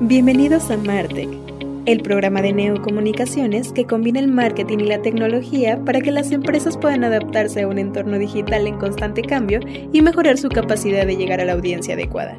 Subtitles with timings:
[0.00, 1.28] Bienvenidos a Martech,
[1.86, 6.76] el programa de neocomunicaciones que combina el marketing y la tecnología para que las empresas
[6.76, 9.60] puedan adaptarse a un entorno digital en constante cambio
[9.92, 12.36] y mejorar su capacidad de llegar a la audiencia adecuada.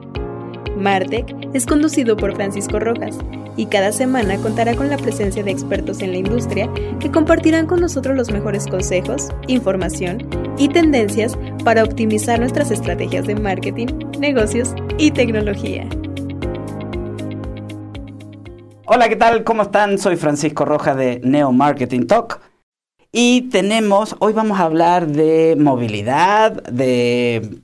[0.77, 3.17] Martech es conducido por Francisco Rojas
[3.55, 6.69] y cada semana contará con la presencia de expertos en la industria
[6.99, 13.35] que compartirán con nosotros los mejores consejos, información y tendencias para optimizar nuestras estrategias de
[13.35, 13.87] marketing,
[14.19, 15.87] negocios y tecnología.
[18.95, 19.43] Hola, ¿qué tal?
[19.43, 19.97] ¿Cómo están?
[19.97, 22.39] Soy Francisco Rojas de Neo Marketing Talk.
[23.11, 27.59] Y tenemos, hoy vamos a hablar de movilidad, de,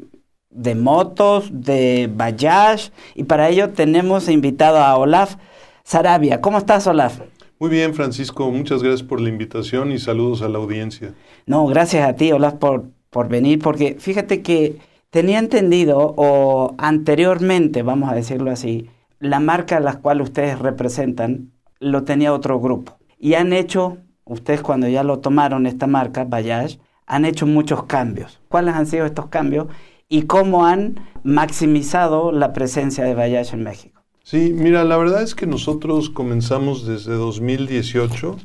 [0.49, 2.91] de motos, de Bajaj.
[3.15, 5.37] Y para ello tenemos invitado a Olaf
[5.85, 6.41] Sarabia.
[6.41, 7.21] ¿Cómo estás, Olaf?
[7.59, 8.52] Muy bien, Francisco.
[8.52, 11.13] Muchas gracias por la invitación y saludos a la audiencia.
[11.45, 14.79] No, gracias a ti, Olaf, por, por venir, porque fíjate que
[15.11, 18.89] tenía entendido, o anteriormente, vamos a decirlo así,
[19.22, 22.97] la marca a la cual ustedes representan lo tenía otro grupo.
[23.19, 28.42] Y han hecho, ustedes cuando ya lo tomaron, esta marca, Bayash, han hecho muchos cambios.
[28.49, 29.67] ¿Cuáles han sido estos cambios
[30.09, 34.02] y cómo han maximizado la presencia de Bayash en México?
[34.23, 38.38] Sí, mira, la verdad es que nosotros comenzamos desde 2018.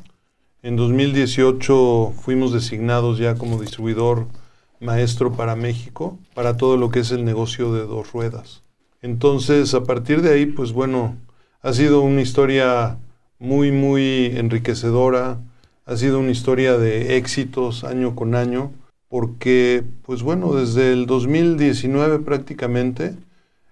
[0.62, 4.26] En 2018 fuimos designados ya como distribuidor
[4.78, 8.65] maestro para México, para todo lo que es el negocio de dos ruedas.
[9.06, 11.16] Entonces, a partir de ahí, pues bueno,
[11.62, 12.98] ha sido una historia
[13.38, 15.38] muy, muy enriquecedora,
[15.84, 18.72] ha sido una historia de éxitos año con año,
[19.08, 23.14] porque, pues bueno, desde el 2019 prácticamente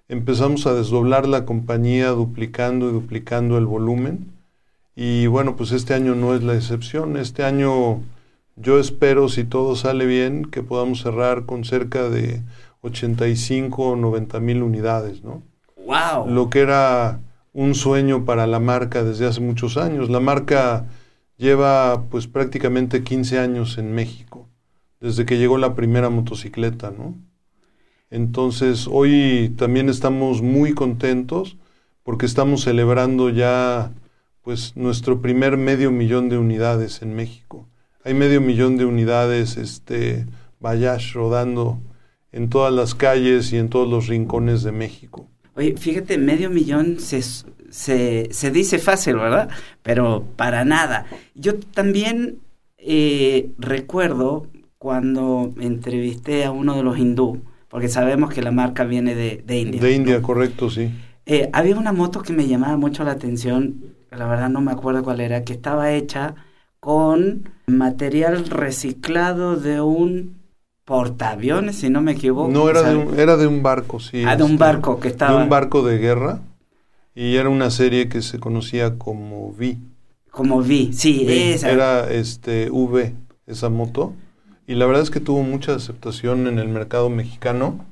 [0.09, 4.31] empezamos a desdoblar la compañía duplicando y duplicando el volumen.
[4.95, 7.17] Y bueno, pues este año no es la excepción.
[7.17, 8.03] Este año
[8.55, 12.41] yo espero, si todo sale bien, que podamos cerrar con cerca de
[12.85, 15.43] 85 o 90 mil unidades, ¿no?
[15.87, 16.29] ¡Wow!
[16.29, 17.21] Lo que era
[17.53, 20.11] un sueño para la marca desde hace muchos años.
[20.11, 20.87] La marca
[21.39, 24.49] lleva pues prácticamente 15 años en México,
[25.01, 27.15] desde que llegó la primera motocicleta, ¿no?
[28.11, 31.57] Entonces hoy también estamos muy contentos
[32.03, 33.93] porque estamos celebrando ya
[34.43, 37.67] pues nuestro primer medio millón de unidades en México.
[38.05, 40.27] Hay medio millón de unidades este
[40.61, 41.81] Bayash rodando
[42.35, 45.29] en todas las calles y en todos los rincones de México.
[45.55, 49.49] Oye, fíjate, medio millón se, se, se dice fácil, ¿verdad?
[49.83, 51.07] Pero para nada.
[51.37, 52.41] Yo también
[52.77, 59.15] eh, recuerdo cuando entrevisté a uno de los hindú, porque sabemos que la marca viene
[59.15, 59.81] de, de India.
[59.81, 60.91] De India, correcto, sí.
[61.27, 65.05] Eh, había una moto que me llamaba mucho la atención, la verdad no me acuerdo
[65.05, 66.35] cuál era, que estaba hecha
[66.81, 70.44] con material reciclado de un
[70.85, 72.51] portaaviones, si no me equivoco.
[72.51, 74.23] No, era, de un, era de un barco, sí.
[74.27, 75.37] Ah, de un este, barco que estaba.
[75.37, 76.41] De un barco de guerra.
[77.15, 79.79] Y era una serie que se conocía como V.
[80.31, 81.55] Como V, sí, V.
[81.55, 81.71] esa.
[81.71, 83.15] Era este V,
[83.47, 84.15] esa moto.
[84.67, 87.85] Y la verdad es que tuvo mucha aceptación en el mercado mexicano.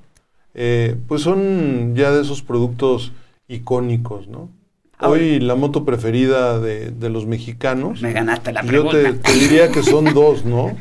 [0.54, 3.12] Eh, pues son ya de esos productos
[3.48, 4.50] icónicos, ¿no?
[4.98, 8.02] Ah, Hoy la moto preferida de, de los mexicanos.
[8.02, 8.98] Me ganaste la Yo pregunta.
[9.02, 10.76] te, te diría que son dos, ¿no?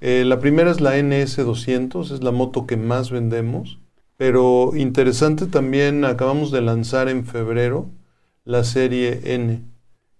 [0.00, 3.78] Eh, la primera es la NS200, es la moto que más vendemos,
[4.16, 7.86] pero interesante también, acabamos de lanzar en febrero
[8.44, 9.62] la serie N,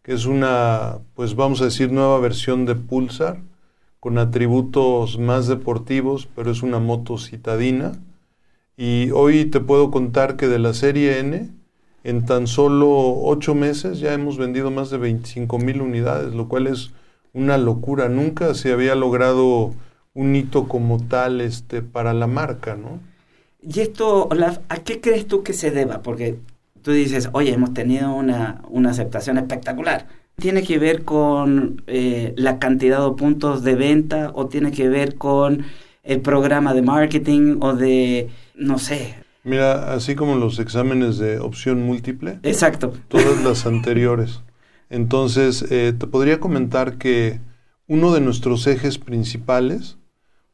[0.03, 3.41] que es una, pues vamos a decir, nueva versión de Pulsar,
[4.01, 7.93] con atributos más deportivos, pero es una moto citadina.
[8.77, 11.51] Y hoy te puedo contar que de la serie N,
[12.05, 12.89] en tan solo
[13.23, 16.93] ocho meses ya hemos vendido más de 25 mil unidades, lo cual es
[17.33, 18.09] una locura.
[18.09, 19.75] Nunca se había logrado
[20.15, 23.01] un hito como tal este, para la marca, ¿no?
[23.61, 26.03] Y esto, Olaf, ¿a qué crees tú que se deba?
[26.03, 26.39] Porque
[26.83, 30.07] tú dices, oye, hemos tenido una, una aceptación espectacular.
[30.37, 35.17] ¿Tiene que ver con eh, la cantidad de puntos de venta o tiene que ver
[35.17, 35.65] con
[36.05, 39.17] el programa de marketing o de, no sé?
[39.43, 42.93] Mira, así como los exámenes de opción múltiple, Exacto.
[43.09, 44.43] todas las anteriores.
[44.91, 47.41] Entonces, eh, te podría comentar que
[47.87, 49.99] uno de nuestros ejes principales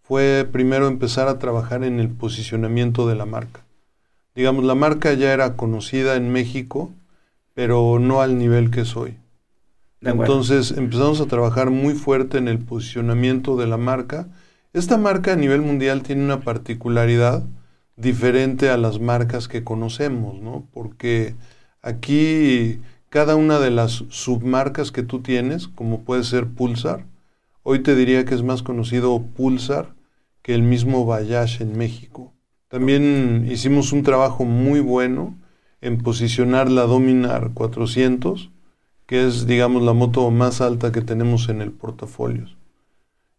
[0.03, 3.65] fue primero empezar a trabajar en el posicionamiento de la marca.
[4.35, 6.93] Digamos, la marca ya era conocida en México,
[7.55, 9.17] pero no al nivel que es hoy.
[10.01, 14.29] Entonces empezamos a trabajar muy fuerte en el posicionamiento de la marca.
[14.73, 17.45] Esta marca a nivel mundial tiene una particularidad
[17.97, 20.67] diferente a las marcas que conocemos, ¿no?
[20.73, 21.37] Porque
[21.81, 22.81] aquí
[23.15, 27.07] cada una de las submarcas que tú tienes, como puede ser Pulsar,
[27.63, 29.95] hoy te diría que es más conocido Pulsar
[30.43, 32.33] que el mismo Bayash en México.
[32.67, 35.39] También hicimos un trabajo muy bueno
[35.81, 38.51] en posicionar la Dominar 400,
[39.07, 42.47] que es, digamos, la moto más alta que tenemos en el portafolio.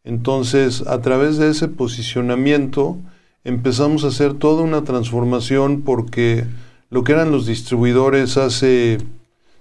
[0.06, 2.98] Entonces, a través de ese posicionamiento,
[3.44, 6.46] empezamos a hacer toda una transformación porque
[6.90, 9.00] lo que eran los distribuidores hace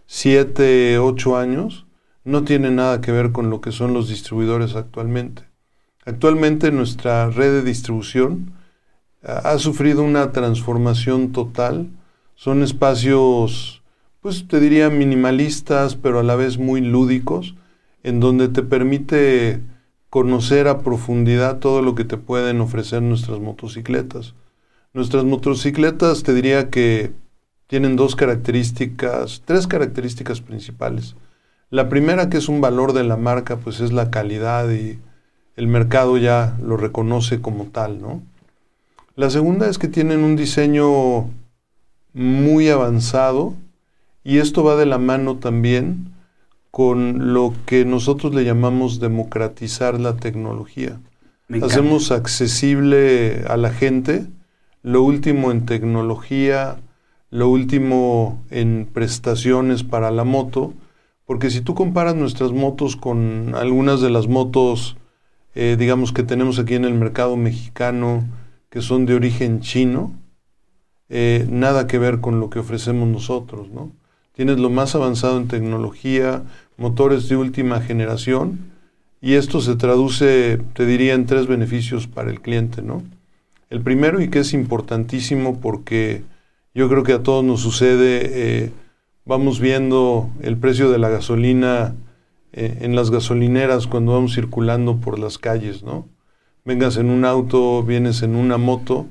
[0.06, 1.86] 7, 8 años
[2.24, 5.44] no tiene nada que ver con lo que son los distribuidores actualmente.
[6.04, 8.52] Actualmente nuestra red de distribución
[9.22, 11.88] ha sufrido una transformación total.
[12.34, 13.82] Son espacios,
[14.20, 17.54] pues te diría minimalistas, pero a la vez muy lúdicos,
[18.02, 19.62] en donde te permite
[20.10, 24.34] conocer a profundidad todo lo que te pueden ofrecer nuestras motocicletas.
[24.92, 27.12] Nuestras motocicletas te diría que
[27.74, 31.16] tienen dos características, tres características principales.
[31.70, 35.00] La primera, que es un valor de la marca, pues es la calidad y
[35.56, 38.22] el mercado ya lo reconoce como tal, ¿no?
[39.16, 41.28] La segunda es que tienen un diseño
[42.12, 43.54] muy avanzado
[44.22, 46.14] y esto va de la mano también
[46.70, 51.00] con lo que nosotros le llamamos democratizar la tecnología.
[51.60, 54.28] Hacemos accesible a la gente
[54.84, 56.76] lo último en tecnología,
[57.34, 60.72] lo último en prestaciones para la moto,
[61.26, 64.96] porque si tú comparas nuestras motos con algunas de las motos,
[65.56, 68.22] eh, digamos, que tenemos aquí en el mercado mexicano,
[68.70, 70.12] que son de origen chino,
[71.08, 73.90] eh, nada que ver con lo que ofrecemos nosotros, ¿no?
[74.32, 76.44] Tienes lo más avanzado en tecnología,
[76.76, 78.60] motores de última generación
[79.20, 83.02] y esto se traduce, te diría, en tres beneficios para el cliente, ¿no?
[83.70, 86.22] El primero y que es importantísimo porque
[86.74, 88.72] yo creo que a todos nos sucede, eh,
[89.24, 91.94] vamos viendo el precio de la gasolina
[92.52, 96.08] eh, en las gasolineras cuando vamos circulando por las calles, ¿no?
[96.64, 99.06] Vengas en un auto, vienes en una moto,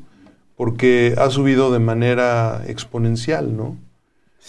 [0.56, 3.78] porque ha subido de manera exponencial, ¿no?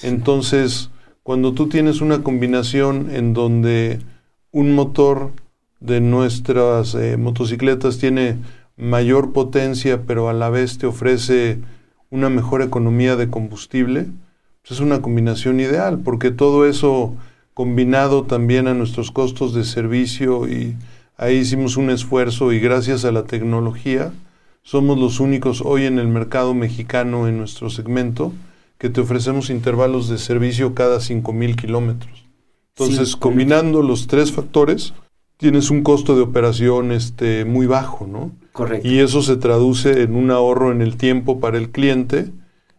[0.03, 0.91] Entonces,
[1.23, 4.01] cuando tú tienes una combinación en donde
[4.51, 5.33] un motor
[5.81, 8.39] de nuestras eh, motocicletas tiene
[8.77, 11.61] mayor potencia, pero a la vez te ofrece
[12.15, 14.07] una mejor economía de combustible,
[14.63, 17.17] pues es una combinación ideal, porque todo eso
[17.55, 20.77] combinado también a nuestros costos de servicio y
[21.17, 24.13] ahí hicimos un esfuerzo y gracias a la tecnología
[24.63, 28.33] somos los únicos hoy en el mercado mexicano en nuestro segmento
[28.79, 32.25] que te ofrecemos intervalos de servicio cada 5.000 kilómetros.
[32.77, 34.95] Entonces, combinando los tres factores,
[35.37, 38.33] tienes un costo de operación este, muy bajo, ¿no?
[38.53, 38.87] Correcto.
[38.87, 42.31] Y eso se traduce en un ahorro en el tiempo para el cliente.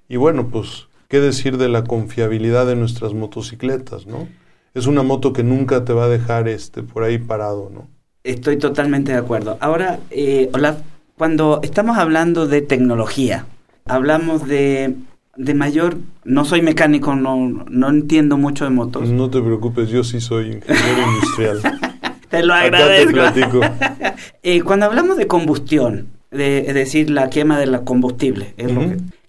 [0.07, 4.27] Y bueno, pues, ¿qué decir de la confiabilidad de nuestras motocicletas, no?
[4.73, 7.87] Es una moto que nunca te va a dejar este, por ahí parado, ¿no?
[8.23, 9.57] Estoy totalmente de acuerdo.
[9.61, 10.79] Ahora, eh, Olaf,
[11.17, 13.45] cuando estamos hablando de tecnología,
[13.85, 14.95] hablamos de
[15.37, 19.09] de mayor, no soy mecánico, no, no entiendo mucho de motos.
[19.09, 21.61] No te preocupes, yo sí soy ingeniero industrial.
[22.29, 23.61] te lo agradezco.
[24.43, 28.81] eh, cuando hablamos de combustión, de, es decir, la quema de la combustible, es lo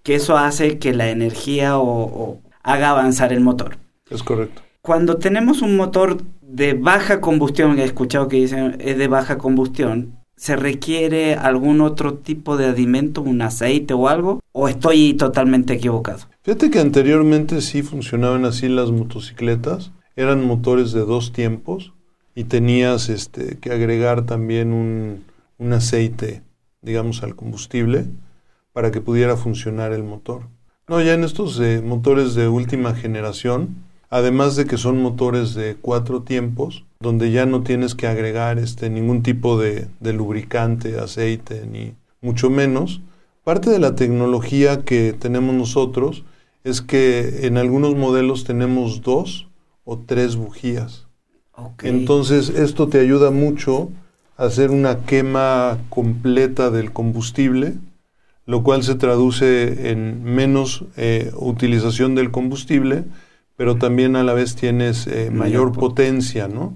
[0.03, 3.77] que, eso hace que la energía o, haga avanzar el motor.
[4.09, 4.61] Es correcto.
[4.81, 10.17] Cuando tenemos un motor de baja combustión, he escuchado que dicen es de baja combustión,
[10.37, 14.39] ¿Se requiere algún otro tipo de alimento, un aceite o algo?
[14.51, 16.19] ¿O estoy totalmente equivocado?
[16.43, 19.93] Fíjate que anteriormente sí funcionaban así las motocicletas.
[20.15, 21.93] Eran motores de dos tiempos
[22.37, 25.23] y tenías este, que agregar también un,
[25.57, 26.43] un aceite,
[26.83, 28.05] digamos, al combustible
[28.73, 30.43] para que pudiera funcionar el motor.
[30.87, 33.77] No, ya en estos eh, motores de última generación,
[34.11, 38.91] además de que son motores de cuatro tiempos, donde ya no tienes que agregar este,
[38.91, 43.01] ningún tipo de, lubricante, aceite, ni mucho menos.
[43.43, 46.23] Parte de la tecnología que tenemos nosotros
[46.63, 49.47] es que en algunos modelos tenemos dos
[49.85, 51.06] o tres bujías.
[51.81, 53.89] Entonces esto te ayuda mucho
[54.37, 57.75] a hacer una quema completa del combustible,
[58.45, 63.05] lo cual se traduce en menos eh, utilización del combustible,
[63.55, 66.75] pero también a la vez tienes eh, mayor, potencia, ¿no?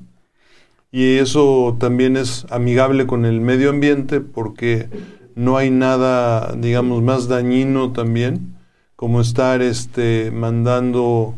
[0.91, 4.89] y eso también es amigable con el medio ambiente porque
[5.35, 8.57] no hay nada, digamos, más dañino también
[8.97, 11.33] como estar este, mandando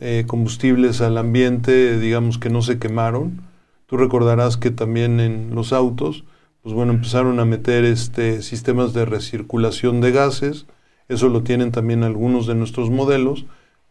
[0.00, 3.42] eh, combustibles al ambiente, digamos que no se quemaron.
[3.86, 6.24] Tú recordarás que también en los autos,
[6.62, 10.66] pues bueno, empezaron a meter este, sistemas de recirculación de gases,
[11.08, 13.44] eso lo tienen también algunos de nuestros modelos,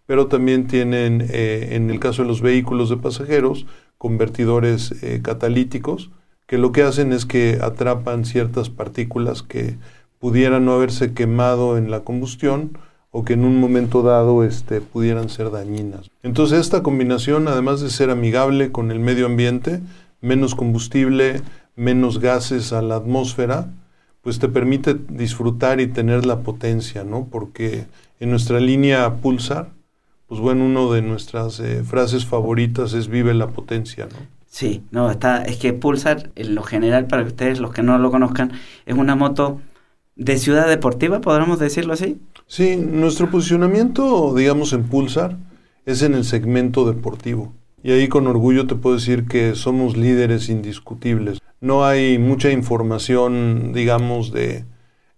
[0.05, 3.65] pero también tienen, eh, en el caso de los vehículos de pasajeros,
[3.97, 6.09] convertidores eh, catalíticos,
[6.47, 9.77] que lo que hacen es que atrapan ciertas partículas que
[10.19, 12.77] pudieran no haberse quemado en la combustión
[13.15, 16.09] o que en un momento dado este, pudieran ser dañinas.
[16.23, 19.81] Entonces esta combinación, además de ser amigable con el medio ambiente,
[20.19, 21.41] menos combustible,
[21.75, 23.67] menos gases a la atmósfera,
[24.23, 27.27] pues te permite disfrutar y tener la potencia, ¿no?
[27.29, 27.85] Porque
[28.19, 29.69] en nuestra línea Pulsar,
[30.27, 34.17] pues bueno, una de nuestras eh, frases favoritas es vive la potencia, ¿no?
[34.47, 38.09] Sí, no, está, es que Pulsar, en lo general, para ustedes, los que no lo
[38.09, 38.53] conozcan,
[38.87, 39.61] es una moto
[40.15, 42.19] de ciudad deportiva, podríamos decirlo así.
[42.47, 45.37] Sí, nuestro posicionamiento, digamos, en Pulsar
[45.85, 47.53] es en el segmento deportivo.
[47.83, 51.39] Y ahí con orgullo te puedo decir que somos líderes indiscutibles.
[51.59, 54.65] No hay mucha información, digamos, de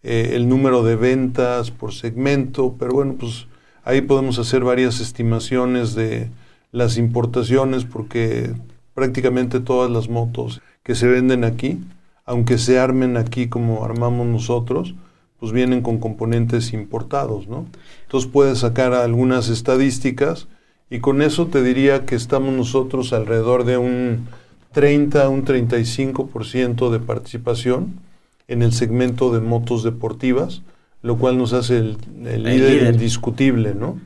[0.04, 3.48] eh, el número de ventas por segmento, pero bueno, pues
[3.86, 6.32] Ahí podemos hacer varias estimaciones de
[6.72, 8.52] las importaciones porque
[8.96, 11.82] prácticamente todas las motos que se venden aquí,
[12.26, 14.96] aunque se armen aquí como armamos nosotros,
[15.40, 17.66] pues vienen con componentes importados, ¿no?
[18.04, 20.48] Entonces puedes sacar algunas estadísticas
[20.90, 24.28] y con eso te diría que estamos nosotros alrededor de un
[24.72, 28.00] 30, un 35% de participación
[28.48, 30.62] en el segmento de motos deportivas,
[31.02, 31.98] lo cual nos hace el,
[32.44, 34.00] líder, indiscutible, ¿no?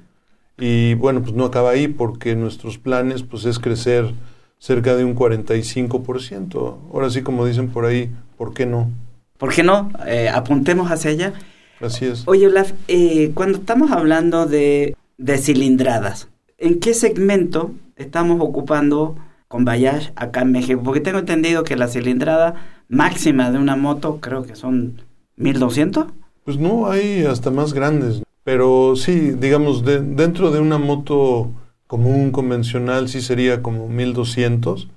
[0.58, 4.14] Y bueno, pues no acaba ahí porque nuestros planes pues es crecer
[4.60, 6.78] cerca de un 45%.
[6.94, 8.92] Ahora sí, como dicen por ahí, ¿por qué no?
[9.38, 9.90] ¿Por qué no?
[10.06, 11.34] Eh, apuntemos hacia allá.
[11.80, 12.24] Así es.
[12.28, 19.16] Oye, Olaf, eh, cuando estamos hablando de, de cilindradas, ¿en qué segmento estamos ocupando
[19.48, 20.82] con Bayash acá en México?
[20.84, 22.56] Porque tengo entendido que la cilindrada
[22.90, 25.02] máxima de una moto creo que son
[25.38, 26.08] 1200.
[26.44, 28.22] Pues no, hay hasta más grandes.
[28.44, 31.52] Pero sí, digamos, dentro de una moto
[31.90, 34.90] común, convencional, sí sería como 1200.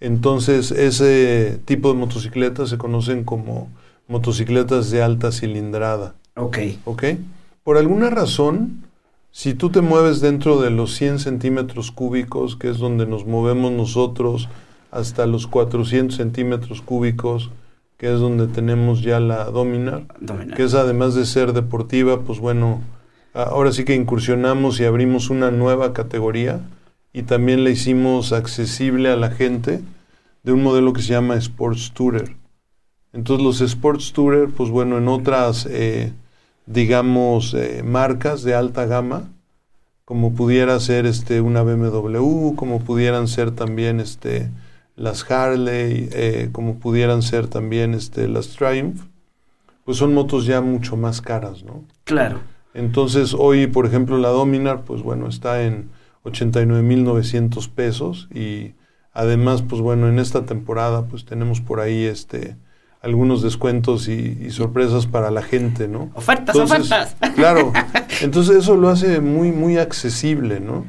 [0.00, 3.70] Entonces, ese tipo de motocicletas se conocen como
[4.08, 6.16] motocicletas de alta cilindrada.
[6.34, 6.58] Ok.
[6.84, 7.04] Ok.
[7.62, 8.82] Por alguna razón,
[9.30, 13.70] si tú te mueves dentro de los 100 centímetros cúbicos, que es donde nos movemos
[13.70, 14.48] nosotros,
[14.90, 17.50] hasta los 400 centímetros cúbicos,
[17.98, 20.08] que es donde tenemos ya la Dominar,
[20.56, 22.80] que es además de ser deportiva, pues bueno,
[23.34, 26.60] ahora sí que incursionamos y abrimos una nueva categoría
[27.12, 29.80] y también la hicimos accesible a la gente
[30.42, 32.36] de un modelo que se llama Sports Tourer.
[33.12, 36.12] Entonces los Sports Tourer, pues bueno, en otras, eh,
[36.66, 39.30] digamos, eh, marcas de alta gama,
[40.04, 44.50] como pudiera ser este, una BMW, como pudieran ser también este,
[44.96, 49.00] las Harley, eh, como pudieran ser también este, las Triumph,
[49.84, 51.84] pues son motos ya mucho más caras, ¿no?
[52.04, 52.40] Claro.
[52.74, 55.90] Entonces hoy, por ejemplo, la Dominar, pues bueno, está en
[56.24, 58.74] 89.900 pesos y
[59.12, 62.56] además, pues bueno, en esta temporada, pues tenemos por ahí este
[63.02, 66.10] algunos descuentos y, sorpresas para la gente, ¿no?
[66.14, 67.16] Ofertas, ofertas.
[67.34, 67.72] Claro.
[68.22, 70.86] Entonces eso lo hace muy, muy accesible, ¿no?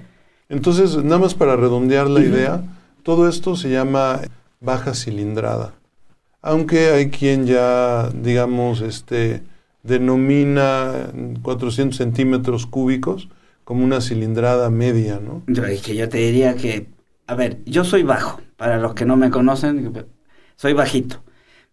[0.47, 2.63] Entonces, nada más para redondear la idea,
[3.01, 4.21] todo esto se llama
[4.61, 5.73] baja cilindrada.
[6.43, 9.41] Aunque hay quien ya, digamos, este,
[9.83, 11.11] denomina
[11.41, 13.29] 400 centímetros cúbicos
[13.63, 15.43] como una cilindrada media, ¿no?
[15.65, 16.87] Es que yo te diría que,
[17.27, 19.93] a ver, yo soy bajo, para los que no me conocen,
[20.55, 21.23] soy bajito.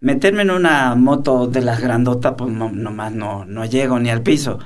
[0.00, 4.23] Meterme en una moto de las grandotas, pues no, nomás no, no llego ni al
[4.23, 4.59] piso.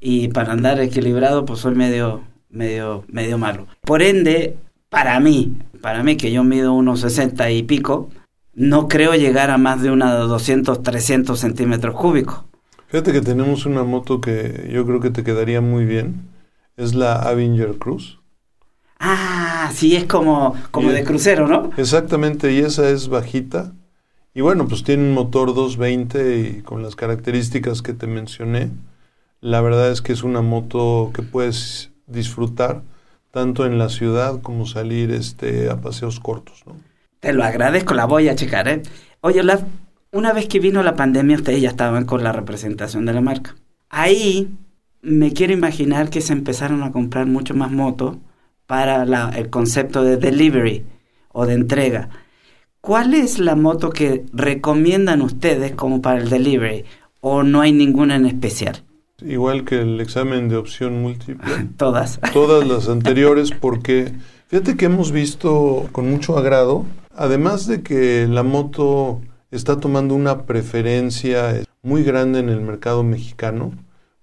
[0.00, 3.68] Y para andar equilibrado, pues soy medio, medio, medio malo.
[3.80, 4.56] Por ende,
[4.90, 8.10] para mí, para mí que yo mido unos 60 y pico,
[8.54, 12.44] no creo llegar a más de unos 200, 300 centímetros cúbicos.
[12.92, 16.28] Fíjate que tenemos una moto que yo creo que te quedaría muy bien.
[16.76, 18.20] Es la Avenger Cruz.
[19.00, 21.70] Ah, sí, es como, como de crucero, ¿no?
[21.78, 23.72] Exactamente, y esa es bajita.
[24.34, 28.68] Y bueno, pues tiene un motor 220 y con las características que te mencioné.
[29.40, 32.82] La verdad es que es una moto que puedes disfrutar
[33.30, 36.62] tanto en la ciudad como salir este, a paseos cortos.
[36.66, 36.76] ¿no?
[37.20, 38.68] Te lo agradezco, la voy a checar.
[38.68, 38.82] ¿eh?
[39.22, 39.62] Oye, Olaf,
[40.12, 43.56] una vez que vino la pandemia, ustedes ya estaban con la representación de la marca.
[43.88, 44.50] Ahí
[45.00, 48.18] me quiero imaginar que se empezaron a comprar mucho más motos
[48.66, 50.84] para el concepto de delivery
[51.32, 52.10] o de entrega.
[52.80, 56.84] ¿Cuál es la moto que recomiendan ustedes como para el delivery?
[57.20, 58.82] ¿O no hay ninguna en especial?
[59.24, 61.68] Igual que el examen de opción múltiple.
[61.76, 62.20] Todas.
[62.32, 64.12] Todas las anteriores porque
[64.48, 69.20] fíjate que hemos visto con mucho agrado, además de que la moto
[69.52, 73.72] está tomando una preferencia muy grande en el mercado mexicano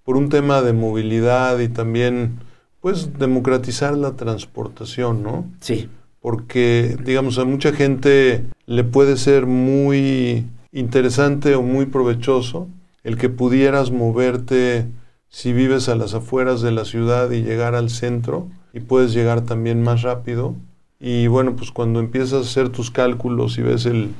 [0.02, 2.40] por un tema de movilidad y también
[2.80, 5.46] pues democratizar la transportación, ¿no?
[5.60, 5.88] Sí.
[6.20, 12.68] Porque digamos a mucha gente le puede ser muy interesante o muy provechoso
[13.04, 14.86] el que pudieras moverte
[15.28, 19.42] si vives a las afueras de la ciudad y llegar al centro y puedes llegar
[19.42, 20.56] también más rápido.
[20.98, 24.10] Y bueno, pues cuando empiezas a hacer tus cálculos y ves el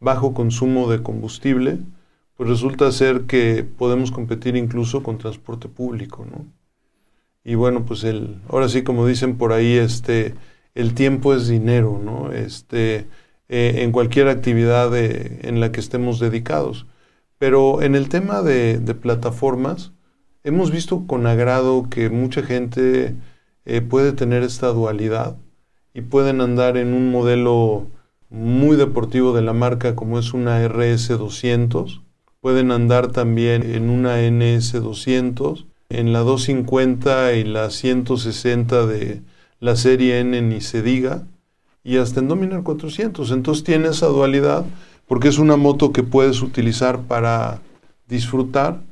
[0.00, 1.78] bajo consumo de combustible,
[2.36, 6.46] pues resulta ser que podemos competir incluso con transporte público, ¿no?
[7.44, 10.34] Y bueno, pues el, ahora sí como dicen por ahí, este,
[10.74, 12.32] el tiempo es dinero, ¿no?
[12.32, 13.06] Este,
[13.48, 16.86] eh, en cualquier actividad en la que estemos dedicados.
[17.38, 19.92] Pero en el tema de, plataformas,
[20.44, 23.14] hemos visto con agrado que mucha gente
[23.64, 25.36] eh, puede tener esta dualidad
[25.94, 27.86] y pueden andar en un modelo
[28.30, 32.02] muy deportivo de la marca como es una RS200,
[32.40, 39.22] pueden andar también en una NS200, en la 250 y la 160 de
[39.60, 41.26] la serie N ni se diga,
[41.82, 43.30] y hasta en Dominar 400.
[43.30, 44.66] Entonces tiene esa dualidad
[45.06, 47.62] porque es una moto que puedes utilizar para
[48.08, 48.82] disfrutar,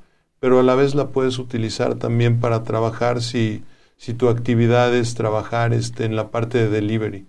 [0.40, 3.62] pero a la vez la puedes utilizar también para trabajar si,
[3.98, 7.26] si tu actividad es trabajar este, en la parte de delivery.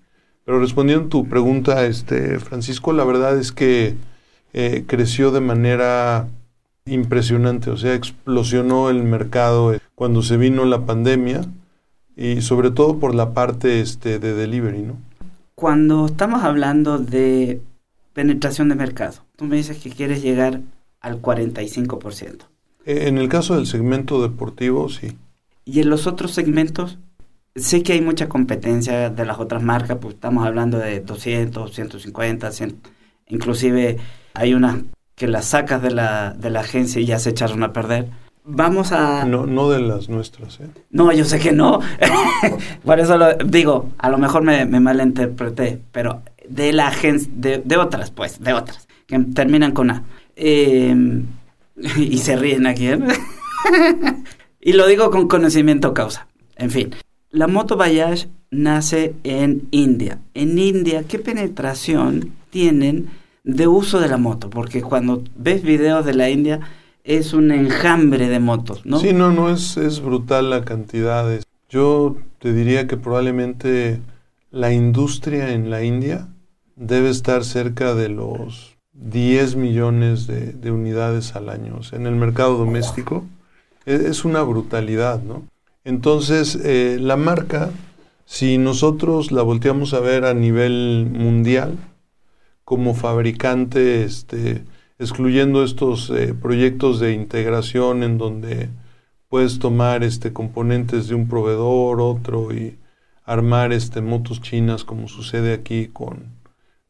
[0.48, 3.98] Pero respondiendo a tu pregunta, este, Francisco, la verdad es que
[4.54, 6.30] eh, creció de manera
[6.86, 11.42] impresionante, o sea, explosionó el mercado eh, cuando se vino la pandemia
[12.16, 14.96] y sobre todo por la parte este, de delivery, ¿no?
[15.54, 17.60] Cuando estamos hablando de
[18.13, 20.62] penetración de mercado, tú me dices que quieres llegar
[21.01, 22.44] al 45%.
[22.86, 25.17] Eh, en el caso del segmento deportivo, sí.
[25.65, 27.00] ¿Y en los otros segmentos?
[27.58, 32.52] Sé que hay mucha competencia de las otras marcas, pues estamos hablando de 200, 150,
[32.52, 32.82] 100,
[33.28, 33.98] inclusive
[34.34, 34.78] hay unas
[35.15, 38.08] que las sacas de la, de la agencia y ya se echaron a perder
[38.48, 39.26] vamos a...
[39.26, 40.70] No, no de las nuestras, ¿eh?
[40.89, 41.80] No, yo sé que no.
[42.86, 48.10] Por eso lo digo, a lo mejor me, malinterpreté, pero de la agencia, de, otras,
[48.10, 50.04] pues, de otras, que terminan con A.
[50.36, 51.26] Em,
[51.98, 53.00] y se ríen aquí, ¿eh?
[54.62, 56.28] y lo digo con conocimiento causa.
[56.56, 56.96] En fin,
[57.38, 60.19] la moto Bayash nace en India.
[60.34, 63.10] En India, ¿qué penetración tienen
[63.43, 64.50] de uso de la moto?
[64.50, 66.60] Porque cuando ves videos de la India
[67.04, 69.00] es un enjambre de motos, ¿no?
[69.00, 71.26] Sí, no, no, es, es brutal la cantidad.
[71.69, 74.02] Yo te diría que probablemente
[74.52, 76.28] la industria en la India
[76.76, 81.80] debe estar cerca de los 10 millones de, unidades al año.
[81.91, 83.26] En el mercado doméstico
[83.86, 85.43] e, es, una brutalidad, ¿no?
[85.88, 87.71] Entonces, eh, la marca,
[88.26, 91.78] si nosotros la volteamos a ver a nivel mundial,
[92.65, 94.65] como fabricante, este,
[95.00, 98.67] excluyendo estos eh, proyectos de integración en donde
[99.30, 102.78] puedes tomar este componentes de un proveedor, otro y
[103.23, 106.34] armar este motos chinas como sucede aquí con,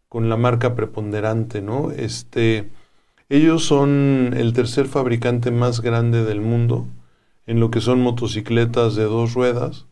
[0.09, 1.91] con la marca preponderante, ¿no?
[1.91, 2.71] Este,
[3.29, 6.87] ellos son el tercer fabricante más grande del mundo
[7.47, 9.85] en lo que son motocicletas de dos ruedas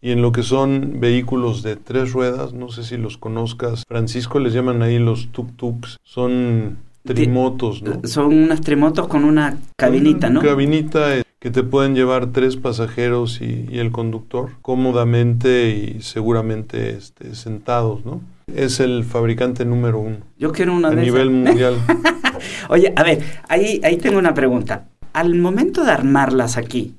[0.00, 4.38] y en lo que son vehículos de tres ruedas, no sé si los conozcas, Francisco
[4.38, 6.78] les llaman ahí los tuk-tuks, son
[7.14, 8.00] Trimotos, ¿no?
[8.04, 10.42] Son unas trimotos con una cabinita, ¿no?
[10.42, 17.34] Cabinita eh, que te pueden llevar tres pasajeros y, el conductor cómodamente y seguramente este,
[17.34, 18.20] sentados, ¿no?
[18.54, 20.18] Es el fabricante número uno.
[20.38, 21.76] Yo quiero una a nivel mundial.
[22.68, 24.88] Oye, a ver, ahí, ahí tengo una pregunta.
[25.12, 26.94] Al momento de armarlas aquí,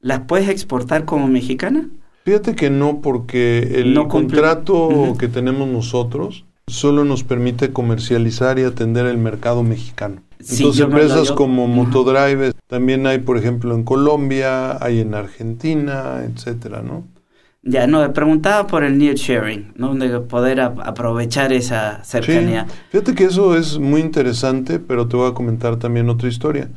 [0.00, 1.88] ¿las puedes exportar como mexicana?
[2.24, 9.06] Fíjate que no, porque el contrato que tenemos nosotros solo nos permite comercializar y atender
[9.06, 10.22] el mercado mexicano.
[10.38, 17.04] Entonces, empresas como Motodrive también hay, por ejemplo, en Colombia, hay en Argentina, etcétera, ¿no?
[17.64, 19.94] Ya, no, preguntaba por el near sharing, ¿no?
[19.94, 22.66] De poder aprovechar esa cercanía.
[22.90, 26.68] Fíjate que eso es muy interesante, pero te voy a comentar también otra historia.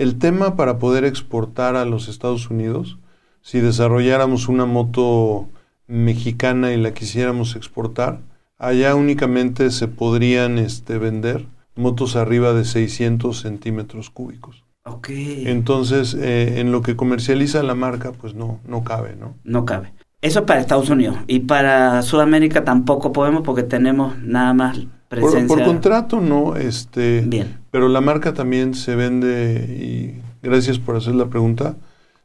[0.00, 2.98] El tema para poder exportar a los Estados Unidos,
[3.42, 5.48] si desarrolláramos una moto
[5.86, 8.20] mexicana y la quisiéramos exportar,
[8.60, 14.64] Allá únicamente se podrían este, vender motos arriba de 600 centímetros cúbicos.
[14.84, 15.08] Ok.
[15.08, 19.34] Entonces, eh, en lo que comercializa la marca, pues no, no cabe, ¿no?
[19.44, 19.94] No cabe.
[20.20, 21.16] Eso para Estados Unidos.
[21.26, 24.78] Y para Sudamérica tampoco podemos porque tenemos nada más
[25.16, 25.46] presencia.
[25.46, 27.58] Por, por contrato no, este, Bien.
[27.70, 31.76] pero la marca también se vende, y gracias por hacer la pregunta,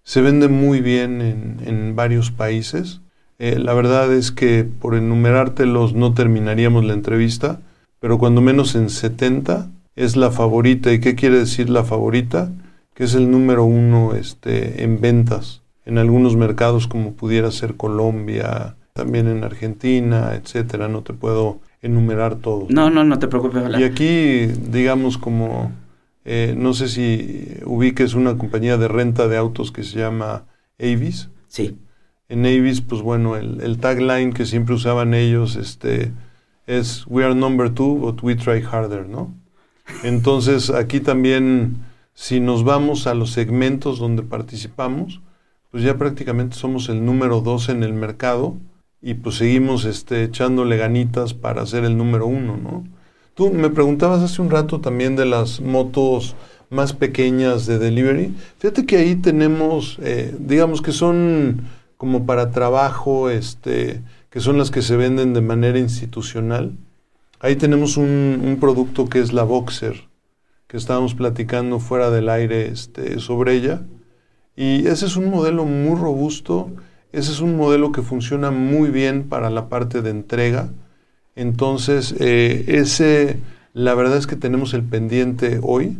[0.03, 3.01] se vende muy bien en, en varios países.
[3.37, 7.59] Eh, la verdad es que por enumerártelos no terminaríamos la entrevista,
[7.99, 10.93] pero cuando menos en 70 es la favorita.
[10.93, 12.51] ¿Y qué quiere decir la favorita?
[12.93, 18.75] Que es el número uno este, en ventas en algunos mercados como pudiera ser Colombia,
[18.93, 20.87] también en Argentina, etcétera.
[20.87, 22.65] No te puedo enumerar todo.
[22.69, 23.63] No, no, no te preocupes.
[23.79, 25.71] Y aquí, digamos, como,
[26.25, 30.45] eh, no sé si ubiques una compañía de renta de autos que se llama
[30.79, 31.29] Avis.
[31.47, 31.77] Sí.
[32.27, 36.11] En Avis, pues bueno, el, el, tagline que siempre usaban ellos este,
[36.65, 39.31] es We are number two, but we try harder, ¿no?
[40.03, 45.21] Entonces, aquí también, si nos vamos a los segmentos donde participamos,
[45.69, 48.57] pues ya prácticamente somos el número dos en el mercado
[49.01, 52.83] y pues seguimos este, echándole ganitas para ser el número uno, ¿no?
[53.35, 56.35] Tú me preguntabas hace un rato también de las motos
[56.69, 58.33] más pequeñas de delivery.
[58.59, 61.63] Fíjate que ahí tenemos, eh, digamos que son
[61.97, 66.77] como para trabajo, este, que son las que se venden de manera institucional.
[67.39, 70.05] Ahí tenemos un, un producto que es la Boxer,
[70.67, 73.83] que estábamos platicando fuera del aire este, sobre ella.
[74.55, 76.71] Y ese es un modelo muy robusto,
[77.15, 80.67] ese es un modelo que funciona muy bien para la parte de entrega.
[81.37, 83.39] Entonces, eh, ese,
[83.73, 85.97] la verdad es que tenemos el pendiente hoy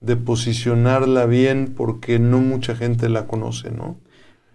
[0.00, 3.96] de posicionarla bien porque no mucha gente la conoce, ¿no?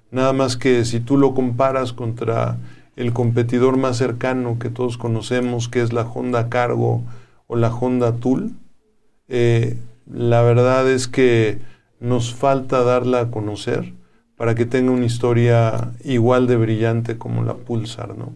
[0.10, 2.58] Nada más que si tú lo comparas contra
[2.96, 7.04] el competidor más cercano que todos conocemos, que es la Honda Cargo
[7.46, 8.54] o la Honda Tool,
[9.28, 9.78] eh,
[10.12, 11.60] la verdad es que
[12.00, 13.94] nos falta darla a conocer
[14.40, 18.32] para que tenga una historia igual de brillante como la Pulsar, ¿no?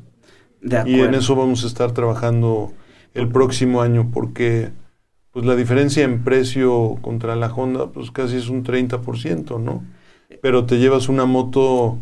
[0.85, 2.73] y en eso vamos a estar trabajando
[3.13, 4.71] el próximo año porque
[5.31, 9.85] pues la diferencia en precio contra la Honda pues casi es un 30%, ¿no?
[10.41, 11.97] Pero te llevas una moto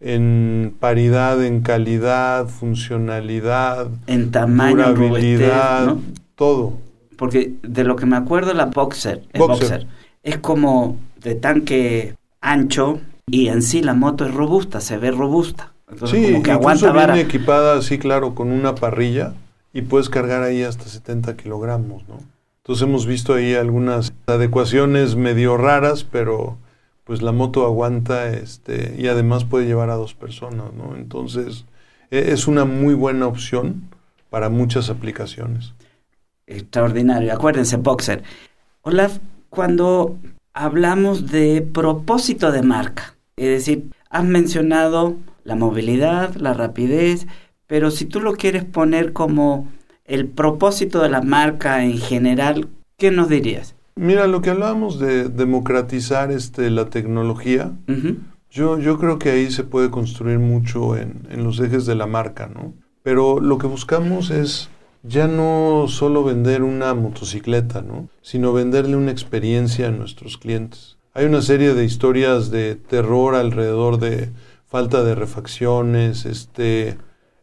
[0.00, 6.00] en paridad, en calidad, funcionalidad, en tamaño, durabilidad, ¿no?
[6.34, 6.78] todo.
[7.18, 9.68] Porque de lo que me acuerdo la Boxer, el Boxer.
[9.68, 9.86] Boxer
[10.22, 15.72] es como de tanque ancho y en sí la moto es robusta, se ve robusta.
[15.88, 17.20] Entonces, sí, como que aguanta viene vara.
[17.20, 19.34] equipada, sí, claro, con una parrilla
[19.72, 22.18] y puedes cargar ahí hasta 70 kilogramos, ¿no?
[22.62, 26.56] Entonces hemos visto ahí algunas adecuaciones medio raras, pero
[27.04, 30.96] pues la moto aguanta este, y además puede llevar a dos personas, ¿no?
[30.96, 31.66] Entonces
[32.10, 33.90] e, es una muy buena opción
[34.30, 35.74] para muchas aplicaciones.
[36.46, 37.32] Extraordinario.
[37.32, 38.22] Acuérdense, Boxer.
[38.82, 39.18] Olaf,
[39.50, 40.16] cuando
[40.52, 47.26] hablamos de propósito de marca, es decir, has mencionado la movilidad, la rapidez,
[47.66, 49.68] pero si tú lo quieres poner como
[50.04, 52.68] el propósito de la marca en general,
[52.98, 53.74] ¿qué nos dirías?
[53.96, 58.16] Mira, lo que hablábamos de democratizar este, la tecnología, uh -huh.
[58.50, 62.06] yo, yo creo que ahí se puede construir mucho en, en los ejes de la
[62.06, 62.74] marca, ¿no?
[63.02, 64.68] Pero lo que buscamos es
[65.04, 68.08] ya no solo vender una motocicleta, ¿no?
[68.22, 70.93] sino venderle una experiencia a nuestros clientes.
[71.16, 74.32] Hay una serie de historias de terror alrededor de
[74.66, 76.98] falta de refacciones, este,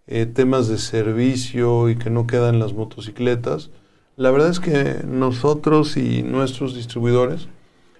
[0.07, 3.71] eh, temas de servicio y que no quedan las motocicletas.
[4.17, 7.47] La verdad es que nosotros y nuestros distribuidores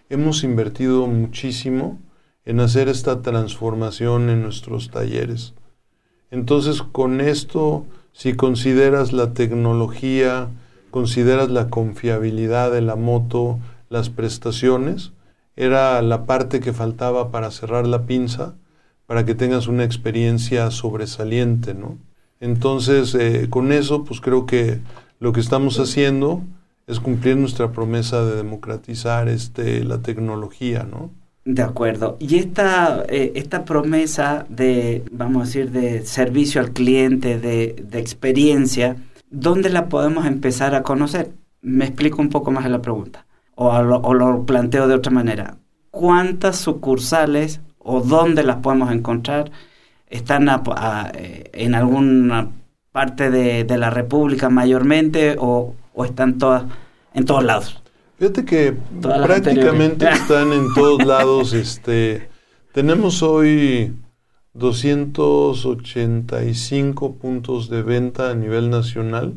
[0.10, 2.02] hemos invertido muchísimo
[2.44, 5.54] en hacer esta transformación en nuestros talleres.
[6.32, 10.50] Entonces, con esto si consideras la tecnología,
[10.90, 15.14] consideras la confiabilidad de la moto, las prestaciones,
[15.56, 18.56] era la parte que faltaba para cerrar la pinza,
[19.06, 21.98] para que tengas una experiencia sobresaliente, ¿no?
[22.40, 24.80] Entonces, eh, con eso, pues creo que
[25.20, 26.42] lo que estamos haciendo
[26.88, 31.12] es cumplir nuestra promesa de democratizar este, la tecnología, ¿no?
[31.46, 32.18] De acuerdo.
[32.20, 38.00] Y esta, eh, esta promesa de, vamos a decir, de servicio al cliente, de, de,
[38.00, 38.98] experiencia,
[39.30, 41.32] ¿dónde la podemos empezar a conocer?
[41.62, 43.26] Me explico un poco más de la pregunta.
[43.64, 45.58] O lo, o lo planteo de otra manera.
[45.92, 49.52] ¿Cuántas sucursales o dónde las podemos encontrar?
[50.10, 52.50] ¿Están a, a, en alguna
[52.92, 56.64] parte de, de, la República mayormente o, o están todas
[57.14, 57.80] en todos lados?
[58.18, 61.54] Fíjate que prácticamente están en todos lados.
[61.54, 62.32] Este,
[62.72, 63.94] tenemos hoy
[64.56, 69.36] 285 puntos de venta a nivel nacional.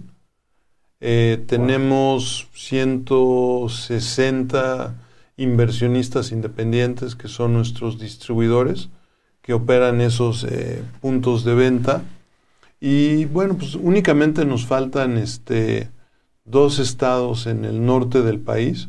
[1.00, 4.94] Eh, tenemos 160
[5.36, 8.90] inversionistas independientes que son nuestros distribuidores
[9.42, 12.02] que operan esos eh, puntos de venta.
[12.80, 15.90] Y bueno, pues únicamente nos faltan este,
[16.44, 18.88] dos estados en el norte del país,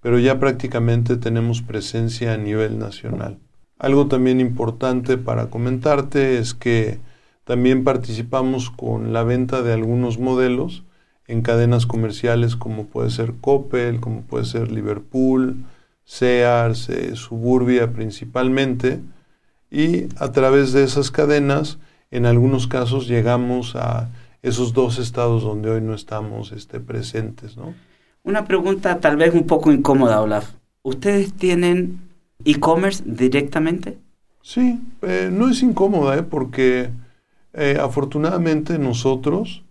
[0.00, 3.40] pero ya prácticamente tenemos presencia a nivel nacional.
[3.78, 7.00] Algo también importante para comentarte es que
[7.44, 10.84] también participamos con la venta de algunos modelos
[11.28, 15.64] en cadenas comerciales como puede ser Coppel, como puede ser Liverpool,
[16.04, 19.00] Sears, eh, Suburbia principalmente,
[19.70, 21.78] y a través de esas cadenas,
[22.10, 24.08] en algunos casos llegamos a
[24.42, 27.56] esos dos estados donde hoy no estamos este, presentes.
[27.56, 27.74] ¿no?
[28.22, 30.50] Una pregunta tal vez un poco incómoda, Olaf.
[30.82, 31.98] ¿Ustedes tienen
[32.44, 33.98] e-commerce directamente?
[34.42, 36.22] Sí, eh, no es incómoda, ¿eh?
[36.22, 36.90] porque
[37.52, 39.64] eh, afortunadamente nosotros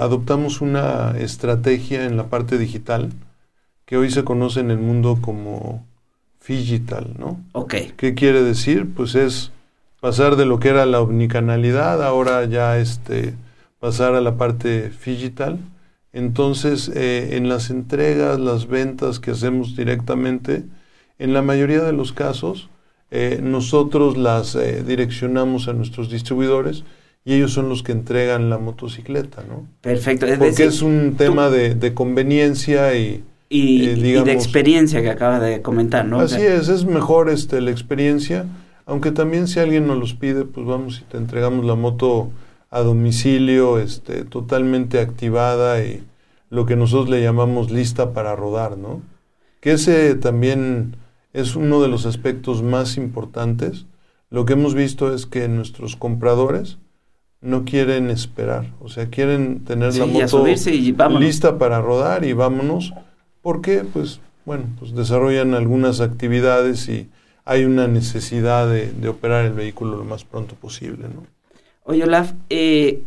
[0.00, 3.10] adoptamos una estrategia en la parte digital
[3.84, 5.86] que hoy se conoce en el mundo como
[6.46, 7.40] digital, ¿no?
[7.52, 7.74] Ok.
[7.96, 8.88] ¿Qué quiere decir?
[8.94, 9.52] Pues es
[10.00, 13.34] pasar de lo que era la omnicanalidad, ahora ya este,
[13.80, 15.58] pasar a la parte digital.
[16.12, 20.64] Entonces, eh, en las entregas, las ventas que hacemos directamente,
[21.18, 22.70] en la mayoría de los casos,
[23.10, 24.56] eh, nosotros las
[24.86, 26.84] direccionamos a nuestros distribuidores
[27.24, 29.66] y ellos son los que entregan la motocicleta, ¿no?
[29.80, 30.26] Perfecto.
[30.38, 36.04] Porque es un tema de, conveniencia y, y, eh, de experiencia que acabas de comentar,
[36.04, 36.20] ¿no?
[36.20, 38.46] Así es, es mejor este, la experiencia,
[38.86, 42.30] aunque también si alguien nos los pide, pues vamos y te entregamos la moto
[42.70, 46.02] a domicilio, este, totalmente activada y
[46.50, 49.02] lo que nosotros le llamamos lista para rodar, ¿no?
[49.60, 50.96] Que ese también
[51.32, 53.86] es uno de los aspectos más importantes.
[54.30, 56.78] Lo que hemos visto es que nuestros compradores,
[57.40, 60.44] no quieren esperar, o sea, quieren tener la moto
[61.18, 62.92] lista para rodar y vámonos,
[63.42, 67.08] porque pues bueno, pues desarrollan algunas actividades y
[67.44, 71.26] hay una necesidad de, operar el vehículo lo más pronto posible, ¿no?
[71.84, 73.02] Oye, Olaf, eh,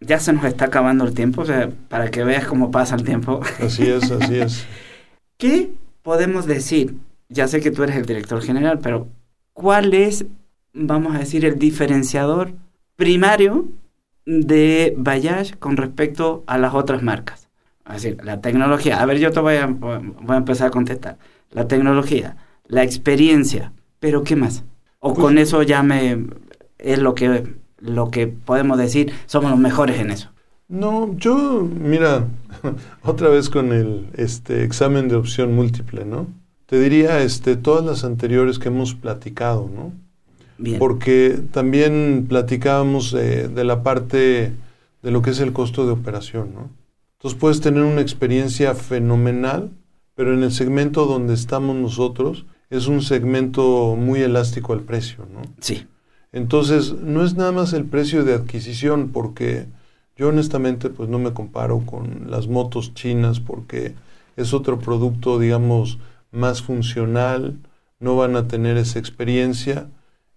[0.00, 3.04] ya se nos está acabando el tiempo, o sea, para que veas cómo pasa el
[3.04, 3.40] tiempo.
[3.60, 4.66] Así es, así es.
[5.36, 5.70] ¿Qué
[6.02, 6.94] podemos decir?
[7.28, 9.08] Ya sé que tú eres el director general, pero
[9.52, 10.24] ¿cuál es,
[10.72, 12.52] vamos a decir, el diferenciador
[13.00, 13.64] primario
[14.26, 17.48] de Bayash con respecto a las otras marcas.
[17.86, 19.00] Es decir, la tecnología.
[19.00, 21.16] A ver, yo te voy a, voy a empezar a contestar.
[21.50, 22.36] La tecnología,
[22.66, 24.64] la experiencia, pero ¿qué más?
[24.98, 26.26] O pues con eso ya me
[26.76, 30.28] es lo que lo que podemos decir, somos los mejores en eso.
[30.68, 32.26] No, yo, mira,
[33.02, 36.26] otra vez con el este examen de opción múltiple, ¿no?
[36.66, 39.94] Te diría este todas las anteriores que hemos platicado, ¿no?
[40.78, 44.52] Porque también platicábamos de la parte
[45.02, 46.70] de lo que es el costo de operación, ¿no?
[47.18, 49.70] Entonces puedes tener una experiencia fenomenal,
[50.14, 55.42] pero en el segmento donde estamos nosotros es un segmento muy elástico al precio, ¿no?
[55.60, 55.86] Sí.
[56.32, 59.66] Entonces, no es nada más el precio de adquisición, porque
[60.16, 63.94] yo honestamente pues no me comparo con las motos chinas porque
[64.36, 65.98] es otro producto, digamos,
[66.30, 67.58] más funcional,
[67.98, 69.88] no van a tener esa experiencia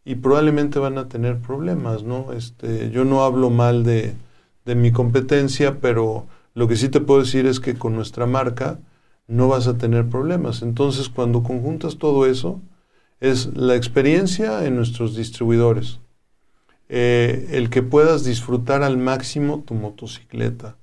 [0.06, 2.34] y probablemente van a tener problemas, ¿no?
[2.34, 4.16] Este, yo no hablo mal de,
[4.66, 8.80] de mi competencia, pero lo que sí te puedo decir es que con nuestra marca
[9.28, 10.62] no vas a tener problemas.
[10.62, 12.62] Entonces, cuando conjuntas todo eso,
[13.20, 16.00] es la experiencia en nuestros distribuidores,
[16.90, 20.76] eh, el que puedas disfrutar al máximo tu motocicleta,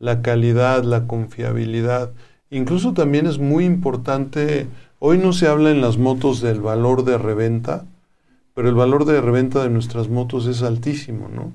[0.00, 2.12] la calidad, la confiabilidad.
[2.50, 4.66] Incluso también es muy importante,
[4.98, 7.86] hoy no se habla en las motos del valor de reventa,
[8.56, 11.52] pero el valor de reventa de nuestras motos es altísimo, ¿no?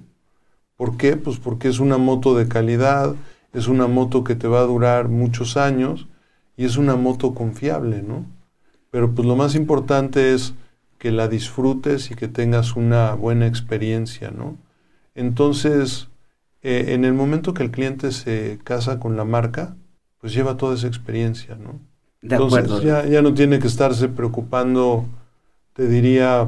[0.75, 1.17] ¿Por qué?
[1.17, 3.15] Pues porque es una moto de calidad,
[3.53, 6.07] es una moto que te va a durar muchos años
[6.55, 8.27] y es una moto confiable, ¿no?
[8.91, 10.53] Pero pues lo más importante es
[10.99, 14.59] que la disfrutes y que tengas una buena experiencia, ¿no?
[15.15, 16.07] Entonces,
[16.61, 19.75] eh, en el momento que el cliente se casa con la marca,
[20.19, 21.79] pues lleva toda esa experiencia, ¿no?
[22.21, 25.05] De Entonces Ya, ya no tiene que estarse preocupando,
[25.73, 26.47] te diría,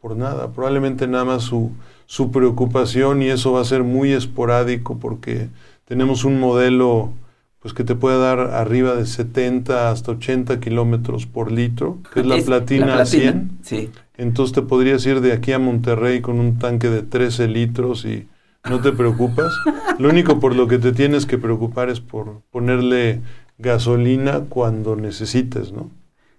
[0.00, 0.52] por nada.
[0.52, 1.72] Probablemente nada más su,
[2.06, 5.48] su preocupación y eso va a ser muy esporádico porque
[5.84, 7.12] tenemos un modelo
[7.60, 12.26] pues que te puede dar arriba de 70 hasta 80 kilómetros por litro, que es
[12.26, 13.58] la platina, 100.
[13.62, 13.90] Sí.
[14.16, 18.26] Entonces te podrías ir de aquí a Monterrey con un tanque de 13 litros y
[18.68, 19.52] no te preocupas.
[19.98, 23.20] Lo único por lo que te tienes que preocupar es por ponerle
[23.58, 25.90] gasolina cuando necesites, ¿no?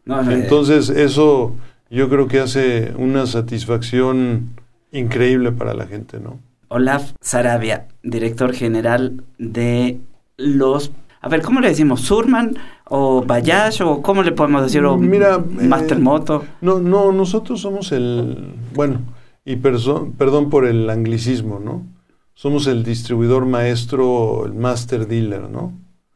[0.06, 1.56] no eh, Entonces eso
[1.91, 4.51] yo creo que hace una satisfacción
[4.91, 6.39] increíble para la gente, ¿no?
[6.69, 9.99] Olaf Sarabia, director general de
[10.38, 10.91] los...
[11.19, 12.01] A ver, ¿cómo le decimos?
[12.01, 14.84] ¿Surman o Bayash o cómo le podemos decir?
[14.86, 16.43] ¿O Mira, Mastermoto.
[16.43, 18.54] Eh, no, no, nosotros somos el...
[18.73, 19.01] Bueno,
[19.43, 21.86] y perdón por el anglicismo, ¿no?
[22.34, 25.73] Somos el distribuidor maestro, el master dealer, ¿no?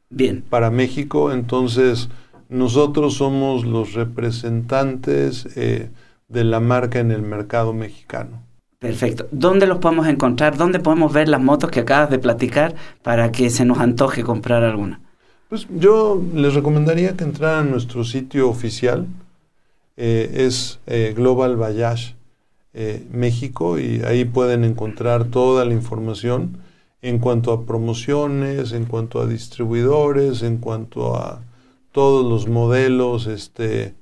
[0.10, 0.44] Bien.
[0.50, 1.32] para México.
[1.32, 2.10] Entonces,
[2.50, 5.90] nosotros somos los representantes eh,
[6.28, 8.44] de la marca en el mercado mexicano.
[8.80, 9.28] Perfecto.
[9.32, 10.58] ¿Dónde los podemos encontrar?
[10.58, 14.64] ¿Dónde podemos ver las motos que acabas de platicar para que se nos antoje comprar
[14.64, 15.02] alguna?
[15.50, 19.08] Pues yo les recomendaría que entraran a nuestro sitio oficial,
[19.96, 22.16] eh, es eh, Global Voyage
[22.74, 26.58] eh, México, y ahí pueden encontrar toda la información
[27.02, 31.42] en cuanto a promociones, en cuanto a distribuidores, en cuanto a
[31.96, 33.96] todos los modelos, este,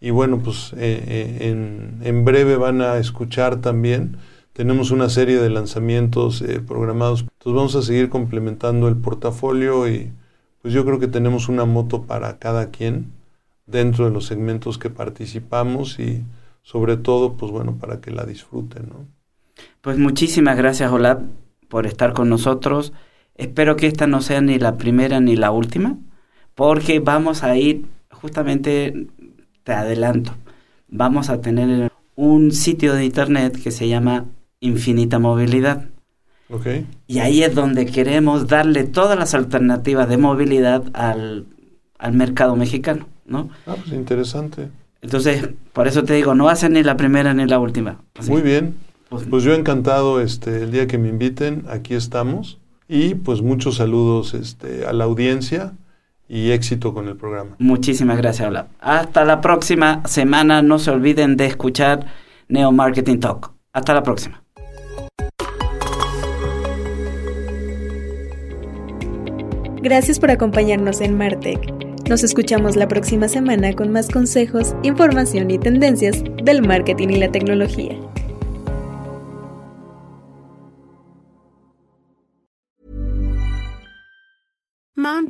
[0.00, 4.16] y bueno, pues en, en, breve van a escuchar también.
[4.54, 7.20] Tenemos una serie de lanzamientos programados.
[7.20, 10.10] Entonces vamos a seguir complementando el portafolio y
[10.62, 13.12] pues yo creo que tenemos una moto para cada quien
[13.66, 16.24] dentro de los segmentos que participamos y
[16.62, 19.06] sobre todo, pues bueno, para que la disfruten, ¿no?
[19.82, 21.20] Pues muchísimas gracias, Olaf,
[21.68, 22.94] por estar con nosotros.
[23.34, 25.98] Espero que esta no sea ni la primera ni la última,
[26.54, 29.06] porque vamos a ir, justamente,
[29.64, 30.32] te adelanto,
[30.88, 34.26] vamos a tener un sitio de internet que se llama
[34.60, 35.88] Infinita Movilidad.
[37.06, 41.46] Y ahí es donde queremos darle todas las alternativas de movilidad al,
[42.12, 43.48] mercado mexicano, ¿no?
[43.66, 44.68] Ah, pues interesante.
[45.00, 48.00] Entonces, por eso te digo, no va a ser ni la primera ni la última.
[48.28, 48.76] Muy bien.
[49.08, 52.58] Pues, pues, yo encantado este el día que me inviten, aquí estamos.
[52.88, 55.72] Y pues muchos saludos este, a la audiencia
[56.28, 57.56] y éxito con el programa.
[57.58, 58.68] Muchísimas gracias, Hola.
[58.80, 60.62] Hasta la próxima semana.
[60.62, 62.06] No se olviden de escuchar
[62.48, 63.52] Neo Marketing Talk.
[63.72, 64.42] Hasta la próxima.
[69.82, 71.60] Gracias por acompañarnos en Martech.
[72.08, 77.30] Nos escuchamos la próxima semana con más consejos, información y tendencias del marketing y la
[77.30, 77.98] tecnología.